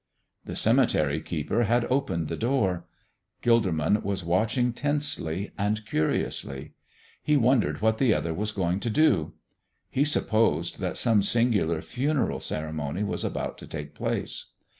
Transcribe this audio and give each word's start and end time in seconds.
The 0.45 0.55
cemetery 0.55 1.21
keeper 1.21 1.65
had 1.65 1.85
opened 1.85 2.27
the 2.27 2.35
door. 2.35 2.85
Gilderman 3.43 4.01
was 4.03 4.23
watching 4.25 4.73
tensely 4.73 5.51
and 5.59 5.85
curiously. 5.85 6.73
He 7.21 7.37
wondered 7.37 7.81
what 7.81 7.99
the 7.99 8.11
Other 8.11 8.33
was 8.33 8.51
going 8.51 8.79
to 8.79 8.89
do. 8.89 9.33
He 9.91 10.03
supposed 10.03 10.79
that 10.79 10.97
some 10.97 11.21
singular 11.21 11.83
funeral 11.83 12.39
ceremony 12.39 13.03
was 13.03 13.23
about 13.23 13.59
to 13.59 13.67
take 13.67 13.93
place. 13.93 14.45